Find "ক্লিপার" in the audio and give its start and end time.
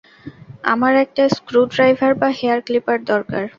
2.67-2.97